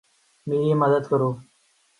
میری 0.47 0.73
مدد 0.73 1.07
کرو 1.07 1.31